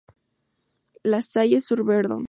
Les 1.11 1.21
Salles-sur-Verdon 1.37 2.19